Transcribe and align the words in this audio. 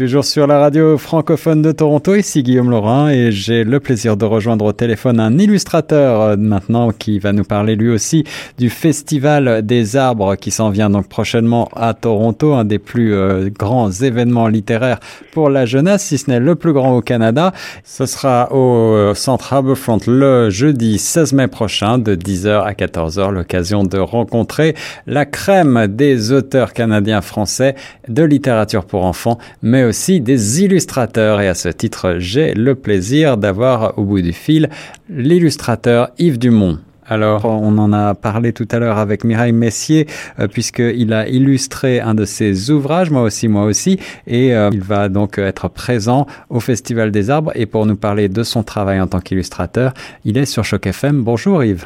Toujours 0.00 0.24
sur 0.24 0.46
la 0.46 0.58
radio 0.58 0.96
francophone 0.96 1.60
de 1.60 1.72
Toronto, 1.72 2.14
ici 2.14 2.42
Guillaume 2.42 2.70
Laurin 2.70 3.10
et 3.10 3.32
j'ai 3.32 3.64
le 3.64 3.80
plaisir 3.80 4.16
de 4.16 4.24
rejoindre 4.24 4.64
au 4.64 4.72
téléphone 4.72 5.20
un 5.20 5.36
illustrateur 5.36 6.22
euh, 6.22 6.36
maintenant 6.38 6.90
qui 6.90 7.18
va 7.18 7.34
nous 7.34 7.44
parler 7.44 7.76
lui 7.76 7.90
aussi 7.90 8.24
du 8.56 8.70
Festival 8.70 9.60
des 9.60 9.96
arbres 9.96 10.36
qui 10.36 10.52
s'en 10.52 10.70
vient 10.70 10.88
donc 10.88 11.06
prochainement 11.06 11.68
à 11.76 11.92
Toronto, 11.92 12.54
un 12.54 12.64
des 12.64 12.78
plus 12.78 13.12
euh, 13.12 13.50
grands 13.50 13.90
événements 13.90 14.48
littéraires 14.48 15.00
pour 15.32 15.50
la 15.50 15.66
jeunesse, 15.66 16.04
si 16.04 16.16
ce 16.16 16.30
n'est 16.30 16.40
le 16.40 16.54
plus 16.54 16.72
grand 16.72 16.96
au 16.96 17.02
Canada. 17.02 17.52
Ce 17.84 18.06
sera 18.06 18.50
au 18.54 18.94
euh, 18.94 19.12
centre 19.12 19.52
Harbourfront 19.52 19.98
le 20.06 20.48
jeudi 20.48 20.96
16 20.96 21.34
mai 21.34 21.46
prochain 21.46 21.98
de 21.98 22.16
10h 22.16 22.62
à 22.62 22.72
14h, 22.72 23.32
l'occasion 23.32 23.84
de 23.84 23.98
rencontrer 23.98 24.74
la 25.06 25.26
crème 25.26 25.88
des 25.88 26.32
auteurs 26.32 26.72
canadiens 26.72 27.20
français 27.20 27.74
de 28.08 28.22
littérature 28.22 28.86
pour 28.86 29.04
enfants, 29.04 29.36
mais 29.60 29.84
aussi 29.84 29.89
des 29.90 30.62
illustrateurs. 30.62 31.40
Et 31.40 31.48
à 31.48 31.54
ce 31.54 31.68
titre, 31.68 32.16
j'ai 32.18 32.54
le 32.54 32.74
plaisir 32.74 33.36
d'avoir 33.36 33.98
au 33.98 34.04
bout 34.04 34.22
du 34.22 34.32
fil 34.32 34.68
l'illustrateur 35.08 36.10
Yves 36.18 36.38
Dumont. 36.38 36.78
Alors, 37.06 37.44
on 37.44 37.76
en 37.78 37.92
a 37.92 38.14
parlé 38.14 38.52
tout 38.52 38.68
à 38.70 38.78
l'heure 38.78 38.98
avec 38.98 39.24
Mireille 39.24 39.52
Messier, 39.52 40.06
euh, 40.38 40.46
puisqu'il 40.46 41.12
a 41.12 41.28
illustré 41.28 41.98
un 41.98 42.14
de 42.14 42.24
ses 42.24 42.70
ouvrages, 42.70 43.10
moi 43.10 43.22
aussi, 43.22 43.48
moi 43.48 43.64
aussi, 43.64 43.98
et 44.28 44.54
euh, 44.54 44.70
il 44.72 44.80
va 44.80 45.08
donc 45.08 45.38
être 45.38 45.68
présent 45.68 46.26
au 46.50 46.60
Festival 46.60 47.10
des 47.10 47.28
Arbres. 47.28 47.50
Et 47.56 47.66
pour 47.66 47.84
nous 47.84 47.96
parler 47.96 48.28
de 48.28 48.44
son 48.44 48.62
travail 48.62 49.00
en 49.00 49.08
tant 49.08 49.18
qu'illustrateur, 49.18 49.92
il 50.24 50.38
est 50.38 50.46
sur 50.46 50.64
Choc 50.64 50.86
FM. 50.86 51.24
Bonjour 51.24 51.64
Yves. 51.64 51.84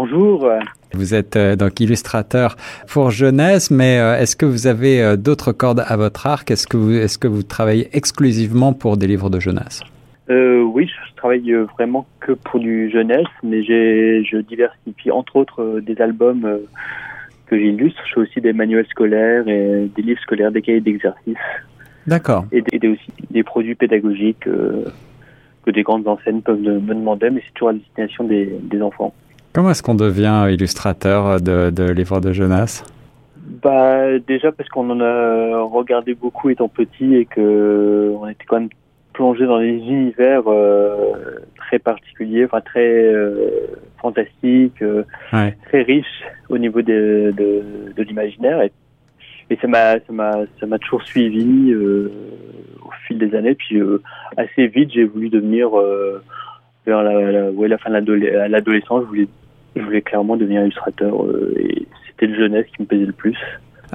Bonjour. 0.00 0.48
Vous 0.94 1.12
êtes 1.12 1.34
euh, 1.34 1.56
donc 1.56 1.80
illustrateur 1.80 2.54
pour 2.86 3.10
jeunesse, 3.10 3.72
mais 3.72 3.98
euh, 3.98 4.16
est-ce 4.16 4.36
que 4.36 4.46
vous 4.46 4.68
avez 4.68 5.02
euh, 5.02 5.16
d'autres 5.16 5.50
cordes 5.50 5.82
à 5.84 5.96
votre 5.96 6.28
arc? 6.28 6.52
Est-ce 6.52 6.68
que 6.68 6.76
vous 6.76 6.92
est-ce 6.92 7.18
que 7.18 7.26
vous 7.26 7.42
travaillez 7.42 7.88
exclusivement 7.92 8.72
pour 8.72 8.96
des 8.96 9.08
livres 9.08 9.28
de 9.28 9.40
jeunesse? 9.40 9.82
Oui, 10.28 10.86
je 10.86 11.16
travaille 11.16 11.52
vraiment 11.76 12.06
que 12.20 12.30
pour 12.30 12.60
du 12.60 12.88
jeunesse, 12.90 13.26
mais 13.42 13.64
je 13.64 14.40
diversifie 14.42 15.10
entre 15.10 15.34
autres 15.34 15.80
des 15.80 16.00
albums 16.00 16.46
que 17.46 17.58
j'illustre. 17.58 18.00
Je 18.06 18.14
fais 18.14 18.20
aussi 18.20 18.40
des 18.40 18.52
manuels 18.52 18.86
scolaires 18.86 19.48
et 19.48 19.90
des 19.96 20.02
livres 20.02 20.20
scolaires, 20.20 20.52
des 20.52 20.62
cahiers 20.62 20.80
d'exercice. 20.80 21.34
D'accord. 22.06 22.44
Et, 22.52 22.62
des, 22.62 22.86
aussi 22.86 23.10
des 23.30 23.42
produits 23.42 23.74
pédagogiques 23.74 24.46
que 25.64 25.70
des 25.72 25.82
grandes 25.82 26.06
enseignes 26.06 26.42
peuvent 26.42 26.60
me 26.60 26.94
demander, 26.94 27.30
mais 27.30 27.42
c'est 27.44 27.54
toujours 27.54 27.70
à 27.70 27.72
destination 27.72 28.22
des, 28.22 28.46
des 28.62 28.80
enfants. 28.80 29.12
Comment 29.52 29.70
est-ce 29.70 29.82
qu'on 29.82 29.94
devient 29.94 30.46
illustrateur 30.50 31.40
de, 31.40 31.70
de 31.70 31.84
livres 31.90 32.20
de 32.20 32.32
jeunesse? 32.32 32.84
Bah, 33.62 34.18
Déjà 34.18 34.52
parce 34.52 34.68
qu'on 34.68 34.88
en 34.90 35.00
a 35.00 35.62
regardé 35.62 36.14
beaucoup 36.14 36.50
étant 36.50 36.68
petit 36.68 37.14
et 37.14 37.24
que 37.24 38.12
on 38.20 38.28
était 38.28 38.44
quand 38.46 38.60
même 38.60 38.68
plongé 39.14 39.46
dans 39.46 39.58
des 39.58 39.78
univers 39.78 40.42
euh, 40.46 41.12
très 41.56 41.80
particuliers, 41.80 42.44
enfin 42.44 42.60
très 42.60 42.86
euh, 42.88 43.50
fantastiques, 44.00 44.80
euh, 44.80 45.02
ouais. 45.32 45.56
très 45.66 45.82
riches 45.82 46.22
au 46.48 46.58
niveau 46.58 46.82
de, 46.82 47.34
de, 47.36 47.62
de 47.96 48.02
l'imaginaire. 48.04 48.62
Et, 48.62 48.70
et 49.50 49.56
ça 49.56 49.66
m'a 49.66 49.94
ça 49.94 50.12
m'a 50.12 50.32
ça 50.60 50.66
m'a 50.66 50.78
toujours 50.78 51.02
suivi 51.02 51.74
au 51.74 52.90
fil 53.06 53.18
des 53.18 53.34
années. 53.34 53.54
Puis 53.54 53.80
assez 54.36 54.68
vite, 54.68 54.90
j'ai 54.92 55.04
voulu 55.04 55.30
devenir 55.30 55.70
vers 56.88 57.02
la, 57.02 57.50
ouais, 57.50 57.68
la 57.68 57.78
fin 57.78 57.90
de 57.90 58.12
l'adolescence, 58.48 59.02
je 59.04 59.08
voulais, 59.08 59.28
je 59.76 59.82
voulais 59.82 60.02
clairement 60.02 60.36
devenir 60.36 60.62
illustrateur 60.62 61.24
euh, 61.24 61.54
et 61.56 61.86
c'était 62.06 62.26
le 62.26 62.36
jeunesse 62.36 62.66
qui 62.74 62.82
me 62.82 62.86
plaisait 62.86 63.06
le 63.06 63.12
plus. 63.12 63.36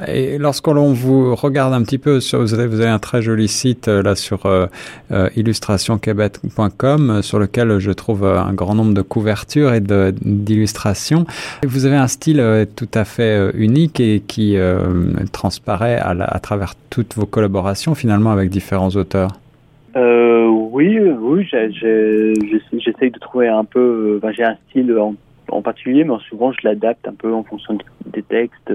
Et 0.07 0.37
lorsque 0.39 0.67
vous 0.67 1.35
regarde 1.35 1.73
un 1.73 1.83
petit 1.83 1.97
peu, 1.99 2.19
vous, 2.33 2.53
avez, 2.53 2.87
un 2.87 2.99
très 2.99 3.21
joli 3.21 3.47
site 3.47 3.87
euh, 3.87 4.01
là 4.01 4.15
sur 4.15 4.45
euh, 4.45 4.65
euh, 5.11 5.29
sur 7.21 7.39
lequel 7.39 7.79
je 7.79 7.91
trouve 7.91 8.25
un 8.25 8.53
grand 8.53 8.75
nombre 8.75 8.93
de 8.93 9.01
couvertures 9.01 9.73
et 9.73 9.81
d'illustrations. 9.81 11.25
Vous 11.63 11.85
avez 11.85 11.95
un 11.95 12.07
style 12.07 12.39
euh, 12.39 12.65
tout 12.65 12.89
à 12.93 13.05
fait 13.05 13.37
euh, 13.37 13.51
unique 13.53 13.99
et 13.99 14.23
qui 14.25 14.57
euh, 14.57 14.79
transparaît 15.31 15.99
à 15.99 16.39
travers 16.39 16.73
toutes 16.89 17.15
vos 17.15 17.25
collaborations 17.25 17.93
finalement 17.93 18.31
avec 18.31 18.49
différents 18.49 18.89
auteurs. 18.89 19.29
Euh, 19.95 20.47
oui, 20.47 20.99
oui, 20.99 21.47
j'essaye 21.49 23.11
de 23.11 23.19
trouver 23.19 23.47
un 23.47 23.65
peu. 23.65 24.19
Ben, 24.21 24.31
J'ai 24.31 24.43
un 24.43 24.57
style 24.69 24.97
en, 24.97 25.15
en, 25.49 25.61
particulier, 25.61 26.03
mais 26.03 26.15
souvent 26.29 26.51
je 26.51 26.59
l'adapte 26.63 27.07
un 27.07 27.13
peu 27.13 27.33
en 27.33 27.43
fonction 27.43 27.77
des 28.05 28.23
textes, 28.23 28.71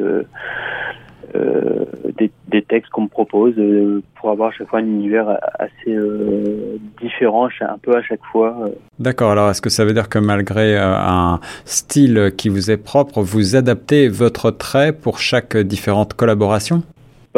euh, 1.35 1.85
des, 2.19 2.31
des, 2.49 2.63
textes 2.63 2.91
qu'on 2.91 3.03
me 3.03 3.09
propose, 3.09 3.55
euh, 3.59 4.03
pour 4.19 4.31
avoir 4.31 4.49
à 4.49 4.53
chaque 4.53 4.69
fois 4.69 4.79
un 4.79 4.87
univers 4.87 5.39
assez 5.59 5.91
euh, 5.91 6.79
différent, 7.03 7.49
un 7.61 7.79
peu 7.79 7.97
à 7.97 8.03
chaque 8.03 8.25
fois. 8.33 8.71
D'accord. 8.99 9.33
Alors, 9.33 9.51
est-ce 9.51 9.61
que 9.61 9.69
ça 9.69 9.85
veut 9.85 9.93
dire 9.93 10.09
que 10.09 10.19
malgré 10.19 10.77
un 10.79 11.41
style 11.65 12.33
qui 12.37 12.49
vous 12.49 12.71
est 12.71 12.79
propre, 12.79 13.21
vous 13.21 13.57
adaptez 13.57 14.09
votre 14.09 14.51
trait 14.51 14.93
pour 14.93 15.19
chaque 15.19 15.57
différente 15.57 16.15
collaboration? 16.15 16.83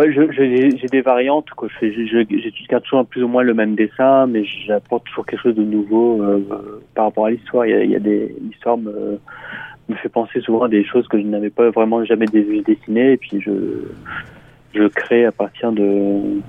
Ouais, 0.00 0.12
j'ai 0.12 0.88
des 0.90 1.02
variantes. 1.02 1.48
Garde 2.70 2.84
toujours 2.84 3.04
plus 3.04 3.22
ou 3.22 3.28
moins 3.28 3.42
le 3.42 3.52
même 3.52 3.74
dessin, 3.74 4.26
mais 4.26 4.44
j'apporte 4.44 5.04
toujours 5.04 5.26
quelque 5.26 5.42
chose 5.42 5.54
de 5.56 5.62
nouveau 5.62 6.22
euh, 6.22 6.80
par 6.94 7.04
rapport 7.06 7.26
à 7.26 7.30
l'histoire. 7.30 7.66
Il, 7.66 7.90
y 7.90 7.94
a, 7.94 7.98
des 7.98 8.34
l'histoire 8.40 8.78
me, 8.78 9.18
me 9.90 9.94
fait 9.96 10.08
penser 10.08 10.40
souvent 10.40 10.62
à 10.62 10.68
des 10.68 10.84
choses 10.84 11.06
que 11.06 11.20
je 11.20 11.26
n'avais 11.26 11.50
pas 11.50 11.68
vraiment 11.68 12.02
jamais 12.06 12.24
dessinées, 12.24 13.12
et 13.12 13.16
puis 13.18 13.42
je 13.42 13.52
je 14.72 14.84
crée 14.84 15.26
à 15.26 15.32
partir 15.32 15.70
de 15.70 16.40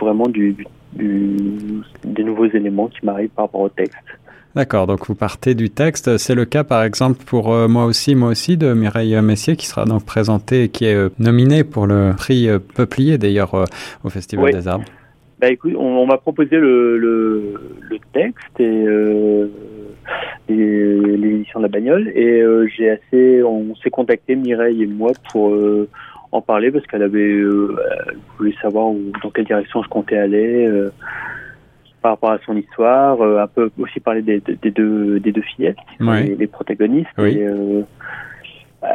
vraiment 0.00 0.26
du 0.26 0.56
des 0.94 2.24
nouveaux 2.24 2.46
éléments 2.46 2.88
qui 2.88 3.06
m'arrivent 3.06 3.30
par 3.30 3.44
rapport 3.44 3.60
au 3.60 3.68
texte. 3.68 3.98
D'accord, 4.56 4.88
donc 4.88 5.06
vous 5.06 5.14
partez 5.14 5.54
du 5.54 5.70
texte. 5.70 6.16
C'est 6.16 6.34
le 6.34 6.44
cas, 6.44 6.64
par 6.64 6.82
exemple, 6.82 7.22
pour 7.24 7.52
euh, 7.52 7.68
moi 7.68 7.84
aussi, 7.84 8.16
moi 8.16 8.30
aussi, 8.30 8.56
de 8.56 8.72
Mireille 8.74 9.14
Messier, 9.22 9.54
qui 9.54 9.66
sera 9.66 9.84
donc 9.84 10.04
présentée 10.04 10.64
et 10.64 10.68
qui 10.68 10.86
est 10.86 10.94
euh, 10.94 11.08
nominée 11.20 11.62
pour 11.62 11.86
le 11.86 12.14
prix 12.16 12.48
euh, 12.48 12.58
Peuplier, 12.58 13.16
d'ailleurs, 13.16 13.54
au 14.02 14.10
Festival 14.10 14.46
oui. 14.46 14.52
des 14.52 14.66
Arbres. 14.66 14.86
Bah 15.40 15.50
écoute, 15.50 15.74
on, 15.78 15.84
on 15.84 16.06
m'a 16.06 16.18
proposé 16.18 16.56
le, 16.56 16.98
le, 16.98 17.54
le, 17.80 17.98
texte 18.12 18.58
et, 18.58 18.86
l'édition 20.48 21.60
de 21.60 21.64
la 21.64 21.68
bagnole, 21.68 22.08
et 22.08 22.42
j'ai 22.76 22.90
assez, 22.90 23.42
on 23.42 23.74
s'est 23.76 23.90
contacté 23.90 24.34
Mireille 24.34 24.82
et 24.82 24.86
moi 24.86 25.12
pour 25.30 25.56
en 26.32 26.42
parler 26.42 26.70
parce 26.70 26.86
qu'elle 26.86 27.02
avait, 27.02 27.38
elle 27.38 28.18
voulait 28.36 28.54
savoir 28.60 28.88
où, 28.88 29.00
dans 29.22 29.30
quelle 29.30 29.46
direction 29.46 29.82
je 29.82 29.88
comptais 29.88 30.18
aller 30.18 30.68
par 32.00 32.12
rapport 32.12 32.30
à 32.30 32.38
son 32.44 32.56
histoire, 32.56 33.20
euh, 33.20 33.42
un 33.42 33.46
peu 33.46 33.70
aussi 33.78 34.00
parler 34.00 34.22
des, 34.22 34.40
des, 34.40 34.70
deux, 34.70 35.20
des 35.20 35.32
deux 35.32 35.42
fillettes, 35.42 35.76
oui. 36.00 36.22
les, 36.24 36.36
les, 36.36 36.46
protagonistes, 36.46 37.08
oui. 37.18 37.36
et 37.36 37.46
euh, 37.46 37.82
euh, 38.82 38.86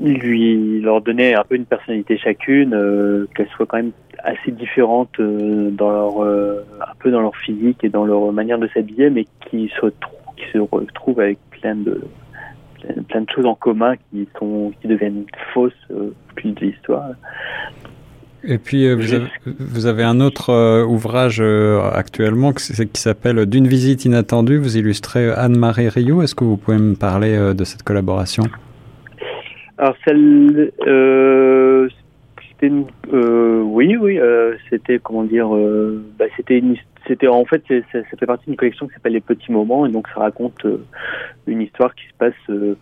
lui 0.00 0.80
leur 0.80 1.00
donner 1.02 1.34
un 1.34 1.44
peu 1.44 1.54
une 1.54 1.66
personnalité 1.66 2.18
chacune, 2.18 2.74
euh, 2.74 3.26
qu'elles 3.34 3.48
soient 3.48 3.66
quand 3.66 3.76
même 3.76 3.92
assez 4.24 4.50
différentes 4.50 5.20
euh, 5.20 5.70
dans 5.70 5.90
leur, 5.90 6.22
un 6.22 6.94
peu 6.98 7.10
dans 7.10 7.20
leur 7.20 7.36
physique 7.36 7.84
et 7.84 7.88
dans 7.88 8.04
leur 8.04 8.32
manière 8.32 8.58
de 8.58 8.68
s'habiller, 8.68 9.08
mais 9.10 9.26
qui 9.48 9.70
se, 9.80 9.86
qui 10.36 10.44
se 10.52 10.58
retrouvent 10.58 11.20
avec 11.20 11.38
plein 11.50 11.76
de 11.76 12.02
plein, 12.80 13.02
plein 13.08 13.20
de 13.20 13.30
choses 13.30 13.46
en 13.46 13.54
commun 13.54 13.94
qui 14.10 14.28
sont 14.38 14.72
qui 14.80 14.88
deviennent 14.88 15.26
fausses 15.52 15.72
au 15.94 16.12
fil 16.36 16.54
de 16.54 16.66
l'histoire. 16.66 17.10
Et 18.42 18.58
puis 18.58 18.86
euh, 18.86 18.94
vous, 18.94 19.12
avez, 19.12 19.26
vous, 19.44 19.86
avez, 19.86 20.02
un 20.02 20.20
autre 20.20 20.50
euh, 20.50 20.84
ouvrage 20.84 21.40
euh, 21.40 21.80
actuellement 21.92 22.52
qui, 22.52 22.72
qui 22.72 23.00
s'appelle 23.00 23.44
D'une 23.46 23.66
visite 23.66 24.04
inattendue. 24.04 24.56
Vous 24.56 24.78
illustrez 24.78 25.30
Anne-Marie 25.30 25.88
Rio. 25.88 26.22
Est-ce 26.22 26.34
que 26.34 26.44
vous 26.44 26.56
pouvez 26.56 26.78
me 26.78 26.94
parler 26.94 27.54
de 27.54 27.64
cette 27.64 27.82
collaboration? 27.82 28.44
Alors 29.76 29.94
celle, 30.06 30.72
c'était 32.50 32.72
oui, 33.12 33.96
oui, 33.96 34.18
c'était 34.68 34.98
comment 34.98 35.24
dire, 35.24 35.48
bah, 36.18 36.26
c'était 36.36 36.58
une, 36.58 36.76
c'était 37.06 37.28
en 37.28 37.44
fait 37.44 37.62
ça, 37.68 38.00
ça, 38.10 38.16
fait 38.18 38.26
partie 38.26 38.46
d'une 38.46 38.56
collection 38.56 38.86
qui 38.86 38.94
s'appelle 38.94 39.14
Les 39.14 39.20
Petits 39.20 39.52
Moments 39.52 39.86
et 39.86 39.90
donc 39.90 40.06
ça 40.14 40.20
raconte 40.20 40.66
une 41.46 41.62
histoire 41.62 41.94
qui 41.94 42.04
se 42.04 42.14
passe 42.18 42.76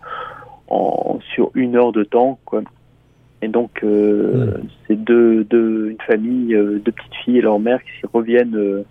en, 0.69 1.19
sur 1.35 1.51
une 1.55 1.77
heure 1.77 1.93
de 1.93 2.05
temps, 2.05 2.39
quoi. 2.45 2.63
Et 3.41 3.49
donc, 3.49 3.71
euh, 3.85 4.59
mmh. 4.59 4.69
c'est 4.87 4.97
deux, 4.97 5.45
deux, 5.45 5.91
une 5.91 6.01
famille, 6.07 6.55
euh, 6.55 6.81
deux 6.85 6.93
petites 6.93 7.15
filles 7.25 7.39
et 7.39 7.43
leur 7.43 7.61
mère 7.61 7.81
qui 7.83 8.07
reviennent, 8.13 8.57
euh, 8.57 8.83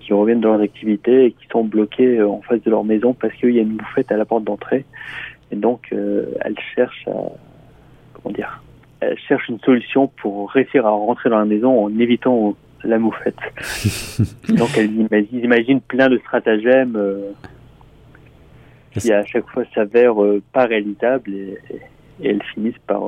qui 0.00 0.12
reviennent 0.12 0.40
dans 0.40 0.52
leurs 0.52 0.60
activités 0.60 1.26
et 1.26 1.32
qui 1.32 1.46
sont 1.50 1.64
bloquées 1.64 2.22
en 2.22 2.40
face 2.42 2.62
de 2.62 2.70
leur 2.70 2.84
maison 2.84 3.12
parce 3.12 3.34
qu'il 3.34 3.50
y 3.50 3.58
a 3.58 3.62
une 3.62 3.76
bouffette 3.76 4.12
à 4.12 4.16
la 4.16 4.24
porte 4.24 4.44
d'entrée. 4.44 4.84
Et 5.50 5.56
donc, 5.56 5.88
elles 5.92 6.58
cherchent 6.74 7.08
à, 7.08 7.32
comment 8.12 8.34
dire, 8.34 8.62
elles 9.00 9.18
cherchent 9.18 9.48
une 9.48 9.60
solution 9.60 10.08
pour 10.20 10.50
réussir 10.50 10.86
à 10.86 10.90
rentrer 10.90 11.30
dans 11.30 11.38
la 11.38 11.46
maison 11.46 11.86
en 11.86 11.98
évitant 11.98 12.54
la 12.84 12.98
moufette. 12.98 13.38
donc, 14.50 14.68
elles 14.76 14.94
imaginent, 14.94 15.44
imaginent, 15.44 15.80
plein 15.80 16.10
de 16.10 16.18
stratagèmes 16.18 16.98
qui 18.92 19.10
à 19.10 19.24
chaque 19.24 19.48
fois 19.48 19.64
s'avèrent 19.74 20.22
pas 20.52 20.66
réalisables 20.66 21.32
et, 21.32 21.58
et, 21.70 21.80
elles 22.22 22.42
finissent 22.54 22.74
par 22.86 23.02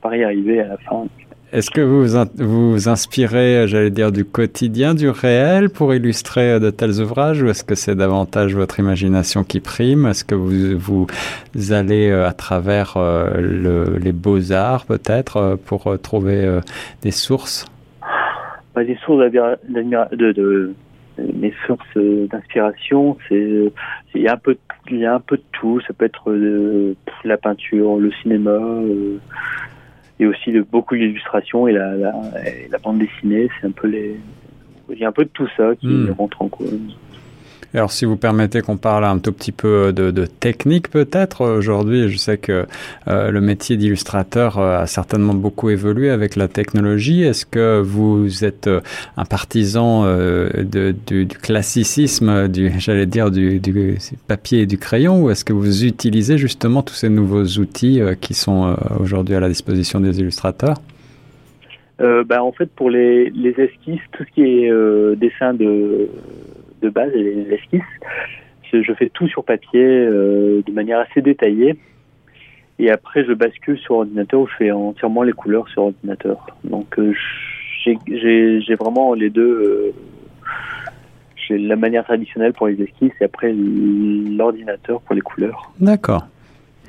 par 0.00 0.14
y 0.14 0.22
arriver 0.22 0.60
à 0.60 0.68
la 0.68 0.76
fin. 0.76 1.06
Est-ce 1.52 1.70
que 1.70 1.80
vous 1.80 2.04
vous 2.36 2.88
inspirez, 2.88 3.68
j'allais 3.68 3.90
dire, 3.90 4.10
du 4.10 4.24
quotidien, 4.24 4.92
du 4.94 5.08
réel 5.08 5.70
pour 5.70 5.94
illustrer 5.94 6.58
de 6.58 6.70
tels 6.70 7.00
ouvrages 7.00 7.42
ou 7.42 7.48
est-ce 7.48 7.62
que 7.62 7.76
c'est 7.76 7.94
davantage 7.94 8.56
votre 8.56 8.80
imagination 8.80 9.44
qui 9.44 9.60
prime? 9.60 10.06
Est-ce 10.06 10.24
que 10.24 10.34
vous, 10.34 10.76
vous 10.78 11.72
allez 11.72 12.10
à 12.10 12.32
travers 12.32 12.94
le, 12.96 13.98
les 13.98 14.12
beaux-arts 14.12 14.84
peut-être 14.86 15.56
pour 15.64 15.96
trouver 16.02 16.58
des 17.02 17.12
sources? 17.12 17.66
Bah, 18.74 18.82
Des 18.82 18.98
sources 19.06 19.30
de, 19.30 20.32
de 20.32 20.74
mes 21.18 21.52
sources 21.66 21.96
d'inspiration, 21.96 23.16
c'est 23.28 23.72
il 24.14 24.22
y 24.22 24.28
a 24.28 24.34
un 24.34 24.36
peu 24.36 24.56
il 24.90 24.98
y 24.98 25.06
a 25.06 25.14
un 25.14 25.20
peu 25.20 25.36
de 25.36 25.44
tout. 25.52 25.80
Ça 25.86 25.94
peut 25.94 26.04
être 26.04 26.30
euh, 26.30 26.94
la 27.24 27.36
peinture, 27.36 27.96
le 27.98 28.12
cinéma, 28.22 28.50
euh, 28.50 29.18
et 30.20 30.26
aussi 30.26 30.52
de 30.52 30.62
beaucoup 30.62 30.96
d'illustrations 30.96 31.66
et 31.66 31.72
la, 31.72 31.94
la, 31.96 32.12
la, 32.70 32.78
bande 32.78 32.98
dessinée. 32.98 33.48
C'est 33.60 33.66
un 33.66 33.72
peu 33.72 33.88
les 33.88 34.16
il 34.90 34.98
y 34.98 35.04
a 35.04 35.08
un 35.08 35.12
peu 35.12 35.24
de 35.24 35.30
tout 35.30 35.48
ça 35.56 35.74
qui 35.76 35.86
hmm. 35.86 36.14
rentre 36.18 36.42
en 36.42 36.48
cause. 36.48 36.98
Alors, 37.74 37.90
si 37.90 38.04
vous 38.04 38.16
permettez 38.16 38.60
qu'on 38.60 38.76
parle 38.76 39.04
un 39.04 39.18
tout 39.18 39.32
petit 39.32 39.50
peu 39.50 39.92
de, 39.92 40.12
de 40.12 40.26
technique, 40.26 40.88
peut-être 40.90 41.44
aujourd'hui, 41.44 42.08
je 42.08 42.16
sais 42.16 42.38
que 42.38 42.66
euh, 43.08 43.32
le 43.32 43.40
métier 43.40 43.76
d'illustrateur 43.76 44.58
euh, 44.58 44.78
a 44.78 44.86
certainement 44.86 45.34
beaucoup 45.34 45.70
évolué 45.70 46.10
avec 46.10 46.36
la 46.36 46.46
technologie. 46.46 47.24
Est-ce 47.24 47.44
que 47.44 47.80
vous 47.80 48.44
êtes 48.44 48.68
euh, 48.68 48.80
un 49.16 49.24
partisan 49.24 50.04
du, 50.62 51.26
classicisme, 51.26 52.46
du, 52.46 52.72
j'allais 52.78 53.06
dire 53.06 53.32
du, 53.32 53.60
papier 54.28 54.60
et 54.60 54.66
du 54.66 54.78
crayon, 54.78 55.24
ou 55.24 55.30
est-ce 55.30 55.44
que 55.44 55.52
vous 55.52 55.84
utilisez 55.84 56.38
justement 56.38 56.82
tous 56.82 56.94
ces 56.94 57.08
nouveaux 57.08 57.44
outils 57.58 58.00
qui 58.20 58.34
sont 58.34 58.76
aujourd'hui 59.00 59.34
à 59.34 59.40
la 59.40 59.48
disposition 59.48 59.98
des 59.98 60.20
illustrateurs? 60.20 60.76
Euh, 62.00 62.22
bah, 62.22 62.42
en 62.44 62.52
fait, 62.52 62.70
pour 62.70 62.90
les, 62.90 63.30
les 63.30 63.50
esquisses, 63.58 64.00
tout 64.12 64.24
ce 64.24 64.32
qui 64.32 64.42
est 64.42 65.16
dessin 65.16 65.54
de 65.54 66.08
de 66.84 66.90
base, 66.90 67.12
les 67.12 67.52
esquisses. 67.52 67.82
Je 68.72 68.92
fais 68.94 69.08
tout 69.08 69.28
sur 69.28 69.44
papier 69.44 69.84
euh, 69.84 70.62
de 70.66 70.72
manière 70.72 70.98
assez 70.98 71.22
détaillée. 71.22 71.76
Et 72.80 72.90
après, 72.90 73.24
je 73.24 73.32
bascule 73.32 73.78
sur 73.78 73.96
ordinateur 73.96 74.40
où 74.40 74.48
je 74.48 74.54
fais 74.56 74.70
entièrement 74.72 75.22
les 75.22 75.32
couleurs 75.32 75.68
sur 75.68 75.84
ordinateur. 75.84 76.44
Donc, 76.64 76.98
euh, 76.98 77.12
j'ai 77.84 78.74
vraiment 78.74 79.14
les 79.14 79.30
deux. 79.30 79.42
Euh, 79.42 79.92
j'ai 81.36 81.58
la 81.58 81.76
manière 81.76 82.04
traditionnelle 82.04 82.52
pour 82.52 82.66
les 82.66 82.80
esquisses 82.82 83.12
et 83.20 83.24
après 83.24 83.52
l'ordinateur 83.52 85.00
pour 85.02 85.14
les 85.14 85.20
couleurs. 85.20 85.72
D'accord. 85.78 86.26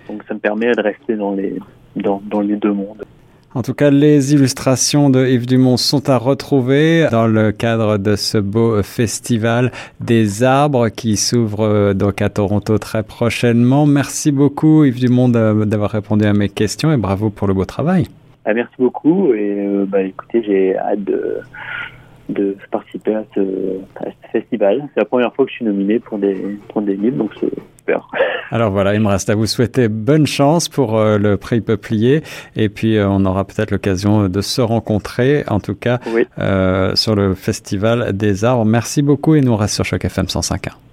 Donc, 0.08 0.24
ça 0.28 0.34
me 0.34 0.40
permet 0.40 0.72
de 0.72 0.82
rester 0.82 1.16
dans 1.16 1.36
les, 1.36 1.56
dans, 1.96 2.22
dans 2.26 2.42
les 2.42 2.56
deux 2.56 2.74
mondes. 2.74 3.04
En 3.56 3.62
tout 3.62 3.74
cas, 3.74 3.90
les 3.90 4.34
illustrations 4.34 5.10
de 5.10 5.26
Yves 5.26 5.46
Dumont 5.46 5.78
sont 5.78 6.10
à 6.10 6.18
retrouver 6.18 7.08
dans 7.10 7.26
le 7.26 7.54
cadre 7.54 7.98
de 7.98 8.18
ce 8.18 8.38
beau 8.38 8.84
festival 8.84 9.72
des 10.02 10.44
arbres 10.44 10.90
qui 10.90 11.16
s'ouvre 11.16 11.62
euh, 11.62 11.94
donc 11.94 12.22
à 12.22 12.28
Toronto 12.28 12.78
très 12.78 13.02
prochainement. 13.02 13.86
Merci 13.86 14.34
beaucoup 14.34 14.84
Yves 14.84 15.00
Dumont 15.00 15.30
d'avoir 15.30 15.92
répondu 15.92 16.26
à 16.26 16.34
mes 16.34 16.50
questions 16.50 16.92
et 16.92 16.98
bravo 16.98 17.30
pour 17.30 17.48
le 17.48 17.54
beau 17.54 17.64
travail. 17.64 18.08
Ah, 18.44 18.54
merci 18.54 18.76
beaucoup 18.78 19.34
et 19.34 19.56
euh, 19.58 19.86
bah, 19.88 20.02
écoutez, 20.02 20.44
j'ai 20.44 20.78
hâte 20.78 21.06
de, 21.06 21.38
de 22.30 22.58
participer 22.72 23.16
à 23.16 23.24
ce, 23.36 23.42
à 23.98 24.06
ce 24.06 24.32
festival. 24.32 24.88
C'est 24.94 25.02
la 25.02 25.06
première 25.06 25.34
fois 25.34 25.46
que 25.46 25.52
je 25.52 25.56
suis 25.56 25.66
nominé 25.66 26.00
pour 26.00 26.18
des, 26.18 26.58
pour 26.70 26.82
des 26.82 26.96
livres, 26.96 27.18
donc 27.18 27.32
c'est 27.40 27.52
alors 28.52 28.72
voilà, 28.72 28.94
il 28.96 29.02
me 29.02 29.08
reste 29.08 29.30
à 29.30 29.36
vous 29.36 29.46
souhaiter 29.46 29.88
bonne 29.88 30.26
chance 30.26 30.70
pour 30.70 30.98
euh, 30.98 31.18
le 31.18 31.38
prix 31.38 31.62
Peuplier 31.62 32.24
et 32.56 32.70
puis 32.70 32.98
euh, 32.98 33.08
on 33.08 33.26
aura 33.26 33.46
peut-être 33.46 33.72
l'occasion 33.72 34.28
de 34.28 34.42
se 34.42 34.62
rencontrer, 34.62 35.44
en 35.48 35.60
tout 35.60 35.76
cas 35.76 36.00
euh, 36.40 36.96
sur 36.96 37.16
le 37.16 37.36
Festival 37.36 38.16
des 38.16 38.44
Arts. 38.44 38.66
Merci 38.66 39.02
beaucoup 39.02 39.36
et 39.36 39.42
nous 39.42 39.52
on 39.52 39.58
reste 39.58 39.76
sur 39.76 39.86
Choc 39.86 40.04
FM 40.06 40.26
105.1. 40.26 40.85